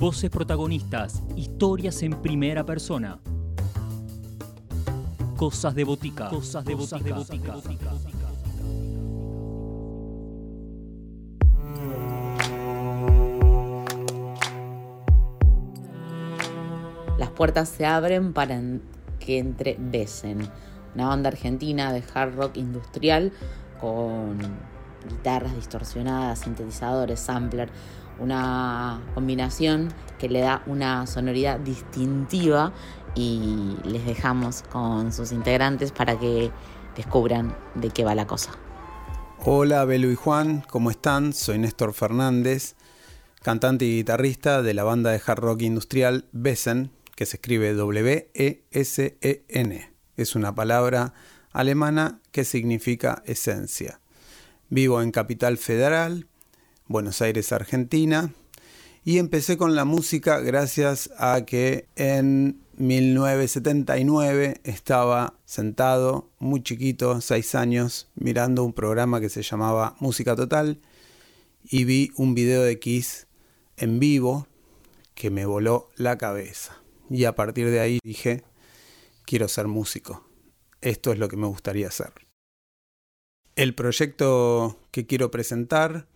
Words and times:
Voces 0.00 0.30
protagonistas, 0.30 1.22
historias 1.36 2.02
en 2.02 2.22
primera 2.22 2.64
persona. 2.64 3.18
Cosas 5.36 5.74
de 5.74 5.84
botica. 5.84 6.30
Cosas 6.30 6.64
de 6.64 6.74
botica. 6.74 7.18
Las 17.18 17.28
puertas 17.28 17.68
se 17.68 17.84
abren 17.84 18.32
para 18.32 18.58
que 19.18 19.36
entre 19.36 19.76
Besen, 19.78 20.48
una 20.94 21.08
banda 21.08 21.28
argentina 21.28 21.92
de 21.92 22.02
hard 22.14 22.36
rock 22.36 22.56
industrial 22.56 23.32
con 23.78 24.38
guitarras 25.10 25.54
distorsionadas, 25.56 26.38
sintetizadores, 26.38 27.20
sampler, 27.20 27.70
una 28.20 29.02
combinación 29.14 29.92
que 30.18 30.28
le 30.28 30.40
da 30.40 30.62
una 30.66 31.06
sonoridad 31.06 31.58
distintiva 31.58 32.72
y 33.14 33.76
les 33.84 34.04
dejamos 34.06 34.62
con 34.70 35.12
sus 35.12 35.32
integrantes 35.32 35.90
para 35.90 36.18
que 36.18 36.50
descubran 36.96 37.56
de 37.74 37.90
qué 37.90 38.04
va 38.04 38.14
la 38.14 38.26
cosa. 38.26 38.52
Hola 39.42 39.84
Belu 39.86 40.10
y 40.10 40.14
Juan, 40.16 40.62
¿cómo 40.68 40.90
están? 40.90 41.32
Soy 41.32 41.58
Néstor 41.58 41.94
Fernández, 41.94 42.76
cantante 43.42 43.86
y 43.86 43.96
guitarrista 43.96 44.60
de 44.62 44.74
la 44.74 44.84
banda 44.84 45.10
de 45.10 45.22
hard 45.24 45.40
rock 45.40 45.62
industrial 45.62 46.26
Besen, 46.32 46.90
que 47.16 47.24
se 47.26 47.38
escribe 47.38 47.72
W-E-S-E-N. 47.74 48.60
Es 50.16 50.34
una 50.34 50.54
palabra 50.54 51.14
alemana 51.52 52.20
que 52.32 52.44
significa 52.44 53.22
esencia. 53.24 54.00
Vivo 54.68 55.00
en 55.02 55.10
Capital 55.10 55.56
Federal, 55.56 56.26
Buenos 56.90 57.22
Aires, 57.22 57.52
Argentina. 57.52 58.34
Y 59.04 59.18
empecé 59.18 59.56
con 59.56 59.76
la 59.76 59.84
música 59.84 60.40
gracias 60.40 61.08
a 61.16 61.44
que 61.46 61.86
en 61.94 62.64
1979 62.78 64.60
estaba 64.64 65.34
sentado, 65.44 66.28
muy 66.40 66.64
chiquito, 66.64 67.20
seis 67.20 67.54
años, 67.54 68.08
mirando 68.16 68.64
un 68.64 68.72
programa 68.72 69.20
que 69.20 69.28
se 69.28 69.42
llamaba 69.42 69.94
Música 70.00 70.34
Total 70.34 70.80
y 71.62 71.84
vi 71.84 72.10
un 72.16 72.34
video 72.34 72.64
de 72.64 72.80
Kiss 72.80 73.28
en 73.76 74.00
vivo 74.00 74.48
que 75.14 75.30
me 75.30 75.46
voló 75.46 75.90
la 75.94 76.18
cabeza. 76.18 76.76
Y 77.08 77.22
a 77.22 77.36
partir 77.36 77.70
de 77.70 77.78
ahí 77.78 78.00
dije, 78.02 78.42
quiero 79.26 79.46
ser 79.46 79.68
músico. 79.68 80.26
Esto 80.80 81.12
es 81.12 81.20
lo 81.20 81.28
que 81.28 81.36
me 81.36 81.46
gustaría 81.46 81.86
hacer. 81.86 82.12
El 83.54 83.76
proyecto 83.76 84.76
que 84.90 85.06
quiero 85.06 85.30
presentar 85.30 86.08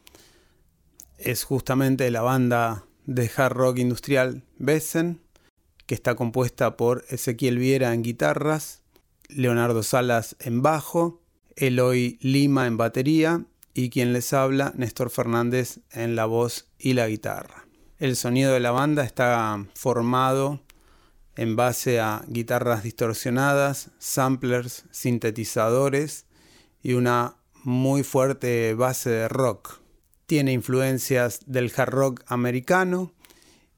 es 1.19 1.45
justamente 1.45 2.11
la 2.11 2.23
banda 2.23 2.85
de 3.07 3.31
hard 3.37 3.53
rock 3.53 3.79
industrial 3.79 4.43
Besen, 4.59 5.21
que 5.87 5.95
está 5.95 6.15
compuesta 6.15 6.77
por 6.77 7.05
Ezequiel 7.09 7.59
Viera 7.59 7.93
en 7.93 8.03
guitarras, 8.03 8.83
Leonardo 9.29 9.83
Salas 9.83 10.37
en 10.41 10.63
bajo, 10.63 11.21
Eloy 11.57 12.19
Lima 12.21 12.67
en 12.67 12.77
batería 12.77 13.45
y 13.75 13.91
quien 13.91 14.13
les 14.13 14.33
habla, 14.33 14.73
Néstor 14.77 15.11
Fernández 15.11 15.81
en 15.91 16.17
la 16.17 16.27
voz 16.27 16.69
y 16.79 16.95
la 16.95 17.09
guitarra. 17.09 17.67
El 17.99 18.17
sonido 18.17 18.53
de 18.53 18.61
la 18.61 18.71
banda 18.71 19.05
está 19.05 19.65
formado 19.75 20.61
en 21.37 21.57
base 21.57 22.01
a 22.01 22.25
guitarras 22.29 22.83
distorsionadas, 22.83 23.91
samplers, 23.99 24.85
sintetizadores 24.91 26.27
y 26.83 26.95
una 26.95 27.37
muy 27.63 28.03
fuerte 28.03 28.75
base 28.75 29.11
de 29.11 29.29
rock 29.29 29.84
tiene 30.27 30.53
influencias 30.53 31.41
del 31.47 31.73
hard 31.77 31.91
rock 31.91 32.25
americano 32.27 33.13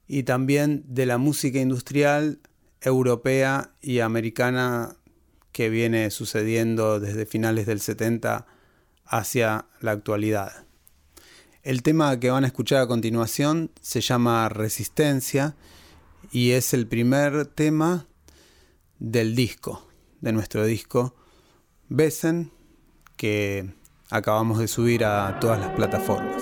y 0.07 0.23
también 0.23 0.83
de 0.87 1.05
la 1.05 1.17
música 1.17 1.59
industrial 1.59 2.39
europea 2.81 3.71
y 3.81 3.99
americana 3.99 4.95
que 5.51 5.69
viene 5.69 6.11
sucediendo 6.11 6.99
desde 6.99 7.25
finales 7.25 7.65
del 7.65 7.81
70 7.81 8.45
hacia 9.05 9.65
la 9.81 9.91
actualidad. 9.91 10.65
El 11.63 11.83
tema 11.83 12.19
que 12.19 12.29
van 12.29 12.43
a 12.43 12.47
escuchar 12.47 12.81
a 12.81 12.87
continuación 12.87 13.71
se 13.81 13.99
llama 14.01 14.47
Resistencia 14.49 15.55
y 16.31 16.51
es 16.51 16.73
el 16.73 16.87
primer 16.87 17.45
tema 17.45 18.07
del 18.99 19.35
disco, 19.35 19.87
de 20.21 20.31
nuestro 20.31 20.65
disco 20.65 21.15
Besen, 21.89 22.51
que 23.17 23.73
acabamos 24.09 24.59
de 24.59 24.67
subir 24.67 25.03
a 25.03 25.39
todas 25.39 25.59
las 25.59 25.71
plataformas. 25.71 26.36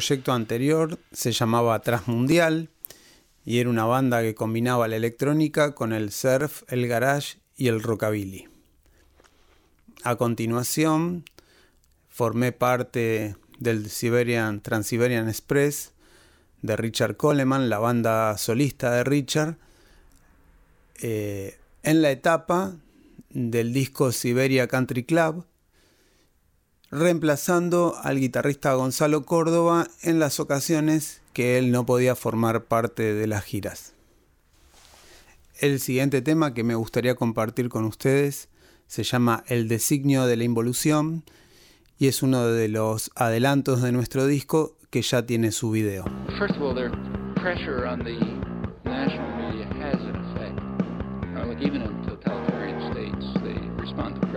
Proyecto 0.00 0.32
anterior 0.32 0.98
se 1.12 1.30
llamaba 1.30 1.78
Transmundial 1.82 2.70
y 3.44 3.58
era 3.58 3.68
una 3.68 3.84
banda 3.84 4.22
que 4.22 4.34
combinaba 4.34 4.88
la 4.88 4.96
electrónica 4.96 5.74
con 5.74 5.92
el 5.92 6.10
surf, 6.10 6.62
el 6.68 6.88
garage 6.88 7.36
y 7.54 7.68
el 7.68 7.82
rockabilly. 7.82 8.48
A 10.02 10.16
continuación, 10.16 11.26
formé 12.08 12.52
parte 12.52 13.36
del 13.58 13.90
Siberian 13.90 14.62
Transiberian 14.62 15.28
Express 15.28 15.92
de 16.62 16.78
Richard 16.78 17.18
Coleman, 17.18 17.68
la 17.68 17.78
banda 17.78 18.38
solista 18.38 18.92
de 18.92 19.04
Richard, 19.04 19.58
eh, 21.02 21.58
en 21.82 22.00
la 22.00 22.10
etapa 22.10 22.74
del 23.28 23.74
disco 23.74 24.12
Siberia 24.12 24.66
Country 24.66 25.04
Club, 25.04 25.44
reemplazando 26.90 27.94
al 28.02 28.18
guitarrista 28.18 28.74
Gonzalo 28.74 29.24
Córdoba 29.24 29.86
en 30.02 30.18
las 30.18 30.40
ocasiones 30.40 31.22
que 31.32 31.58
él 31.58 31.70
no 31.70 31.86
podía 31.86 32.16
formar 32.16 32.64
parte 32.64 33.14
de 33.14 33.26
las 33.26 33.44
giras. 33.44 33.94
El 35.60 35.78
siguiente 35.78 36.22
tema 36.22 36.54
que 36.54 36.64
me 36.64 36.74
gustaría 36.74 37.14
compartir 37.14 37.68
con 37.68 37.84
ustedes 37.84 38.48
se 38.86 39.04
llama 39.04 39.44
El 39.46 39.68
designio 39.68 40.26
de 40.26 40.36
la 40.36 40.44
involución 40.44 41.22
y 41.98 42.08
es 42.08 42.22
uno 42.22 42.46
de 42.46 42.68
los 42.68 43.10
adelantos 43.14 43.82
de 43.82 43.92
nuestro 43.92 44.26
disco 44.26 44.76
que 44.90 45.02
ya 45.02 45.26
tiene 45.26 45.52
su 45.52 45.70
video. 45.70 46.04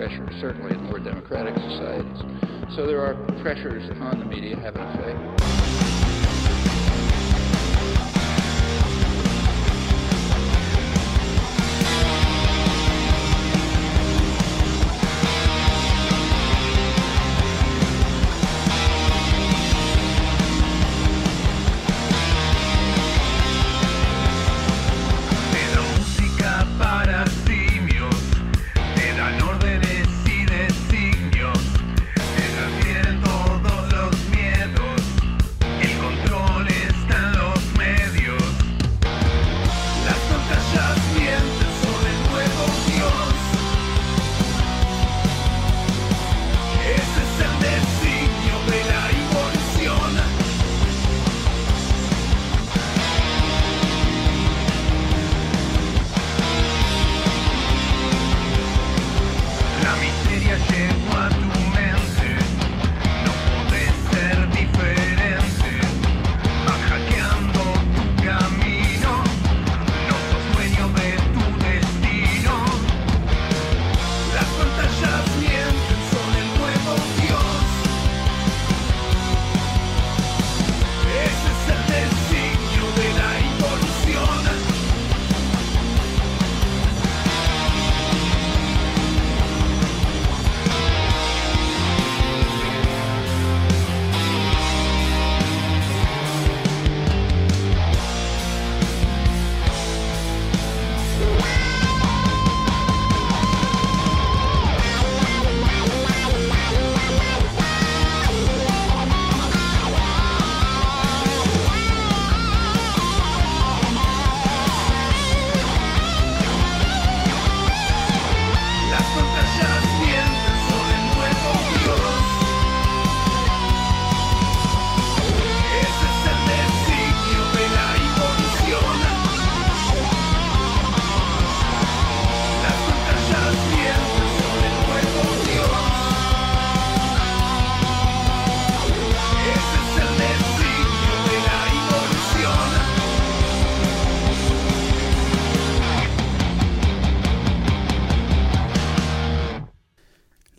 Pressure, 0.04 0.28
certainly 0.42 0.74
in 0.74 0.84
more 0.84 1.00
democratic 1.00 1.56
societies. 1.56 2.76
So 2.76 2.86
there 2.86 3.00
are 3.00 3.14
pressures 3.42 3.90
on 4.02 4.20
the 4.20 4.26
media 4.26 4.58
have 4.58 4.76
an 4.76 4.82
effect. 4.82 5.63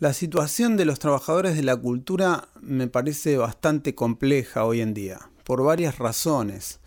La 0.05 0.13
situación 0.13 0.77
de 0.77 0.85
los 0.85 0.99
trabajadores 0.99 1.55
de 1.55 1.63
la 1.63 1.75
cultura 1.75 2.49
me 2.61 2.87
parece 2.87 3.37
bastante 3.37 3.95
compleja 3.95 4.63
hoy 4.63 4.81
en 4.81 4.93
día, 4.93 5.31
por 5.43 5.63
varias 5.63 5.97
razones. 5.97 6.79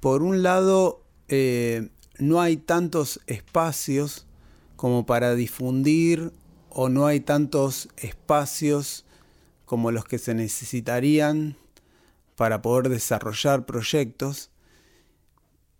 Por 0.00 0.22
un 0.22 0.42
lado, 0.42 1.04
eh, 1.28 1.90
no 2.18 2.40
hay 2.40 2.56
tantos 2.56 3.20
espacios 3.26 4.26
como 4.76 5.04
para 5.04 5.34
difundir 5.34 6.32
o 6.70 6.88
no 6.88 7.06
hay 7.06 7.20
tantos 7.20 7.90
espacios 7.98 9.04
como 9.66 9.90
los 9.90 10.06
que 10.06 10.16
se 10.16 10.32
necesitarían 10.32 11.54
para 12.34 12.62
poder 12.62 12.88
desarrollar 12.88 13.66
proyectos. 13.66 14.48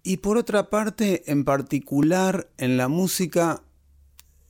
Y 0.02 0.18
por 0.18 0.36
otra 0.36 0.68
parte, 0.68 1.22
en 1.32 1.46
particular 1.46 2.50
en 2.58 2.76
la 2.76 2.88
música, 2.88 3.62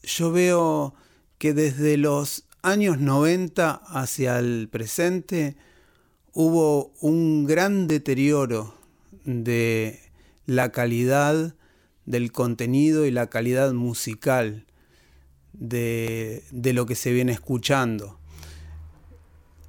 yo 0.03 0.33
veo 0.33 0.97
que 1.39 1.55
desde 1.55 1.97
los 1.97 2.45
años 2.63 2.99
90 2.99 3.71
hacia 3.71 4.39
el 4.39 4.69
presente 4.71 5.57
hubo 6.33 6.93
un 7.01 7.47
gran 7.47 7.87
deterioro 7.87 8.75
de 9.25 10.01
la 10.47 10.71
calidad 10.73 11.55
del 12.07 12.33
contenido 12.33 13.07
y 13.07 13.11
la 13.11 13.29
calidad 13.29 13.73
musical 13.73 14.67
de, 15.53 16.43
de 16.51 16.73
lo 16.73 16.87
que 16.87 16.95
se 16.95 17.13
viene 17.13 17.33
escuchando. 17.33 18.19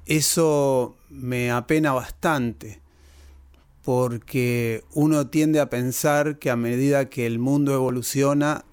Eso 0.06 0.96
me 1.08 1.50
apena 1.50 1.92
bastante 1.92 2.80
porque 3.84 4.84
uno 4.92 5.28
tiende 5.28 5.60
a 5.60 5.70
pensar 5.70 6.38
que 6.38 6.50
a 6.50 6.56
medida 6.56 7.08
que 7.08 7.26
el 7.26 7.38
mundo 7.38 7.74
evoluciona, 7.74 8.64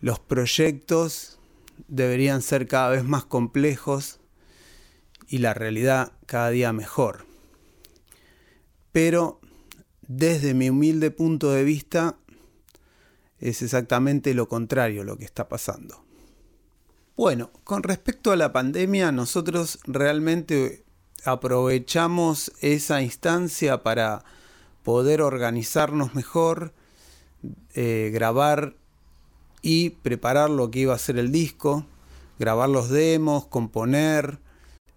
los 0.00 0.18
proyectos 0.18 1.33
deberían 1.88 2.42
ser 2.42 2.66
cada 2.66 2.90
vez 2.90 3.04
más 3.04 3.24
complejos 3.24 4.20
y 5.28 5.38
la 5.38 5.54
realidad 5.54 6.12
cada 6.26 6.50
día 6.50 6.72
mejor. 6.72 7.26
Pero 8.92 9.40
desde 10.02 10.54
mi 10.54 10.70
humilde 10.70 11.10
punto 11.10 11.50
de 11.50 11.64
vista 11.64 12.16
es 13.38 13.62
exactamente 13.62 14.34
lo 14.34 14.48
contrario 14.48 15.04
lo 15.04 15.16
que 15.16 15.24
está 15.24 15.48
pasando. 15.48 16.04
Bueno, 17.16 17.50
con 17.62 17.82
respecto 17.82 18.32
a 18.32 18.36
la 18.36 18.52
pandemia, 18.52 19.12
nosotros 19.12 19.78
realmente 19.84 20.84
aprovechamos 21.24 22.52
esa 22.60 23.02
instancia 23.02 23.82
para 23.82 24.24
poder 24.82 25.22
organizarnos 25.22 26.14
mejor, 26.14 26.74
eh, 27.74 28.10
grabar 28.12 28.76
y 29.66 29.88
preparar 29.88 30.50
lo 30.50 30.70
que 30.70 30.80
iba 30.80 30.94
a 30.94 30.98
ser 30.98 31.16
el 31.16 31.32
disco, 31.32 31.86
grabar 32.38 32.68
los 32.68 32.90
demos, 32.90 33.46
componer 33.46 34.38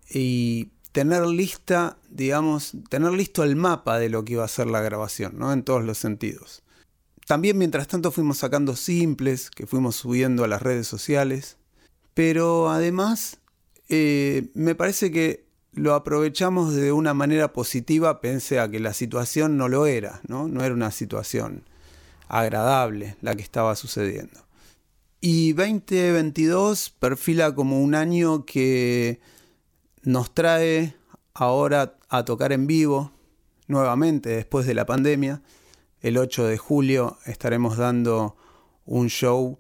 y 0.10 0.72
tener 0.92 1.26
lista, 1.26 1.96
digamos, 2.10 2.74
tener 2.90 3.14
listo 3.14 3.46
el 3.46 3.56
mapa 3.56 3.98
de 3.98 4.10
lo 4.10 4.26
que 4.26 4.34
iba 4.34 4.44
a 4.44 4.50
ser 4.50 4.68
la 4.68 4.82
grabación, 4.82 5.40
¿no? 5.40 5.54
En 5.54 5.64
todos 5.64 5.86
los 5.86 5.98
sentidos. 5.98 6.64
También 7.28 7.58
mientras 7.58 7.88
tanto 7.88 8.12
fuimos 8.12 8.40
sacando 8.40 8.76
simples 8.76 9.50
que 9.52 9.68
fuimos 9.68 9.96
subiendo 9.96 10.44
a 10.44 10.50
las 10.50 10.62
redes 10.62 10.86
sociales, 10.86 11.56
pero 12.14 12.70
además 12.70 13.40
eh, 13.88 14.50
me 14.54 14.76
parece 14.76 15.12
que 15.12 15.46
lo 15.72 15.94
aprovechamos 15.94 16.74
de 16.74 16.92
una 16.92 17.14
manera 17.14 17.54
positiva, 17.54 18.20
pensé 18.20 18.60
a 18.60 18.70
que 18.70 18.82
la 18.82 18.94
situación 18.94 19.56
no 19.56 19.70
lo 19.70 19.86
era, 19.86 20.20
¿no? 20.28 20.50
No 20.50 20.66
era 20.66 20.76
una 20.76 20.92
situación 20.92 21.64
agradable 22.28 23.16
la 23.22 23.34
que 23.34 23.44
estaba 23.44 23.74
sucediendo. 23.78 24.47
Y 25.20 25.54
2022 25.54 26.92
perfila 26.92 27.56
como 27.56 27.82
un 27.82 27.96
año 27.96 28.46
que 28.46 29.20
nos 30.04 30.32
trae 30.34 30.96
ahora 31.34 31.98
a 32.08 32.24
tocar 32.24 32.52
en 32.52 32.68
vivo 32.68 33.12
nuevamente 33.68 34.30
después 34.30 34.68
de 34.68 34.76
la 34.76 34.86
pandemia. 34.86 35.42
El 36.02 36.20
8 36.20 36.46
de 36.46 36.58
julio 36.60 37.18
estaremos 37.26 37.78
dando 37.78 38.38
un 38.86 39.10
show 39.10 39.60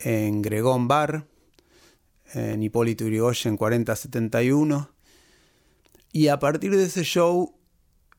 en 0.00 0.42
Gregón 0.42 0.88
Bar, 0.88 1.28
en 2.34 2.60
Hipólito 2.60 3.04
Yrigoyen 3.04 3.56
4071. 3.56 4.90
Y 6.12 6.26
a 6.26 6.40
partir 6.40 6.76
de 6.76 6.84
ese 6.84 7.04
show 7.04 7.54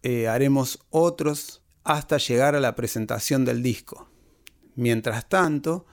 eh, 0.03 0.29
haremos 0.29 0.79
otros 0.89 1.63
hasta 1.83 2.17
llegar 2.17 2.55
a 2.55 2.61
la 2.61 2.75
presentación 2.75 3.43
del 3.43 3.61
disco. 3.61 4.07
Mientras 4.75 5.27
tanto, 5.27 5.85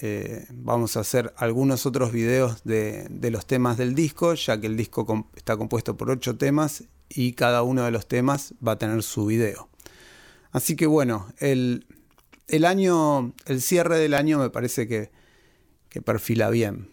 eh, 0.00 0.46
vamos 0.50 0.96
a 0.96 1.00
hacer 1.00 1.34
algunos 1.36 1.84
otros 1.84 2.12
videos 2.12 2.62
de, 2.64 3.08
los 3.30 3.46
temas 3.46 3.76
del 3.76 3.94
disco, 3.94 4.34
ya 4.34 4.60
que 4.60 4.68
el 4.68 4.76
disco 4.76 5.26
está 5.34 5.56
compuesto 5.56 5.96
por 5.96 6.10
ocho 6.10 6.36
temas 6.36 6.84
y 7.08 7.32
cada 7.32 7.62
uno 7.62 7.84
de 7.84 7.90
los 7.90 8.06
temas 8.06 8.54
va 8.66 8.72
a 8.72 8.78
tener 8.78 9.02
su 9.02 9.26
video. 9.26 9.68
Así 10.52 10.76
que 10.76 10.86
bueno, 10.86 11.26
el, 11.38 11.84
año, 12.64 13.34
el 13.46 13.60
cierre 13.60 13.98
del 13.98 14.14
año 14.14 14.38
me 14.38 14.50
parece 14.50 14.86
que, 14.86 15.10
que 15.88 16.00
perfila 16.00 16.50
bien. 16.50 16.90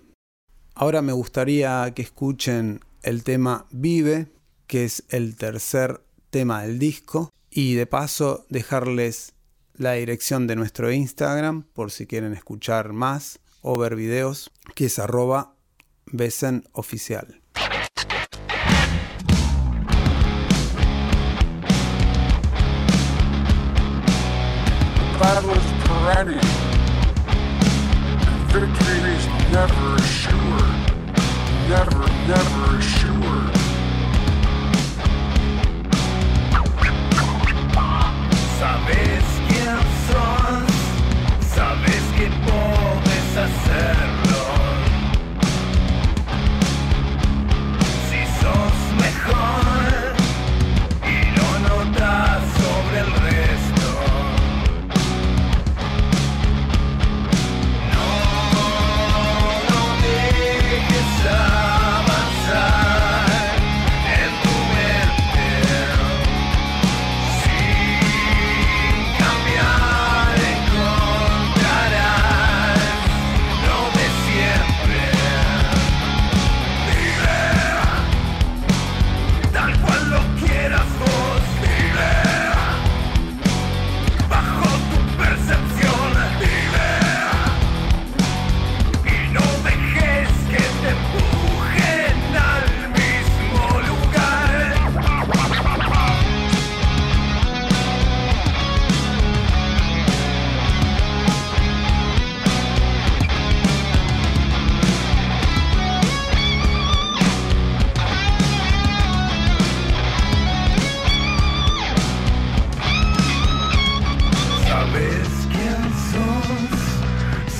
Ahora 0.73 1.01
me 1.01 1.13
gustaría 1.13 1.93
que 1.93 2.01
escuchen 2.01 2.81
el 3.03 3.23
tema 3.23 3.67
Vive, 3.71 4.27
que 4.67 4.83
es 4.83 5.03
el 5.09 5.35
tercer 5.35 6.01
tema 6.31 6.63
del 6.63 6.79
disco, 6.79 7.31
y 7.51 7.75
de 7.75 7.85
paso 7.85 8.45
dejarles 8.49 9.33
la 9.77 9.93
dirección 9.93 10.47
de 10.47 10.55
nuestro 10.55 10.91
Instagram 10.91 11.63
por 11.73 11.91
si 11.91 12.07
quieren 12.07 12.33
escuchar 12.33 12.93
más 12.93 13.39
o 13.61 13.77
ver 13.77 13.95
videos, 13.95 14.51
que 14.75 14.85
es 14.85 14.99
arroba 14.99 15.55
besenoficial. 16.05 17.41
Victory 28.55 29.01
never. 29.51 29.95
Never, 31.67 32.07
never. 32.27 33.14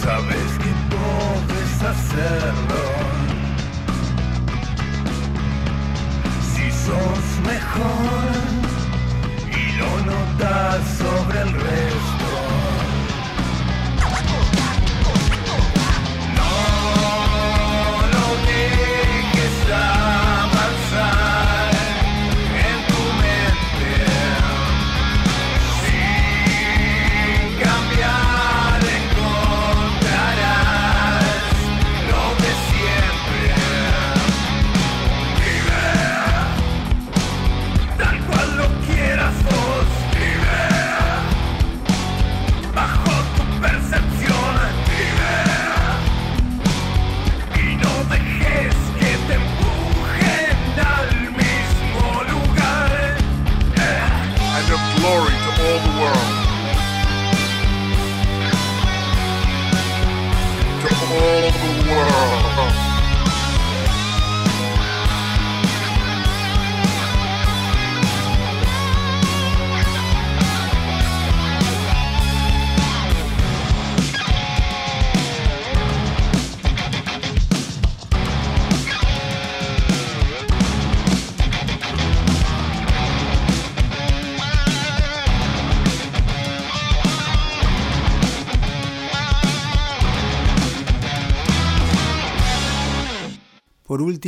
Sabes 0.05 0.51
que 0.59 0.71
puedes 0.91 1.81
hacerlo. 1.81 2.74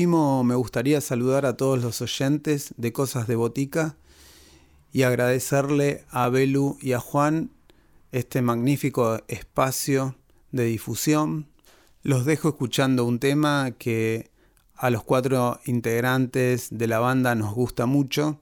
Me 0.05 0.53
gustaría 0.53 1.01
saludar 1.01 1.47
a 1.47 1.57
todos 1.57 1.81
los 1.81 2.03
oyentes 2.03 2.71
de 2.77 2.93
Cosas 2.93 3.25
de 3.25 3.35
Botica 3.35 3.95
y 4.93 5.01
agradecerle 5.01 6.05
a 6.11 6.29
Belu 6.29 6.77
y 6.79 6.91
a 6.91 6.99
Juan 6.99 7.49
este 8.11 8.43
magnífico 8.43 9.19
espacio 9.27 10.15
de 10.51 10.65
difusión. 10.65 11.47
Los 12.03 12.25
dejo 12.25 12.49
escuchando 12.49 13.05
un 13.05 13.17
tema 13.17 13.71
que 13.71 14.29
a 14.75 14.91
los 14.91 15.03
cuatro 15.03 15.59
integrantes 15.65 16.67
de 16.69 16.85
la 16.85 16.99
banda 16.99 17.33
nos 17.33 17.55
gusta 17.55 17.87
mucho 17.87 18.39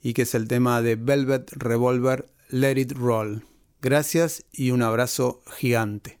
y 0.00 0.12
que 0.12 0.22
es 0.22 0.36
el 0.36 0.46
tema 0.46 0.82
de 0.82 0.94
Velvet 0.94 1.50
Revolver 1.52 2.30
Let 2.48 2.78
It 2.78 2.92
Roll. 2.92 3.44
Gracias 3.82 4.44
y 4.52 4.70
un 4.70 4.82
abrazo 4.82 5.42
gigante. 5.56 6.20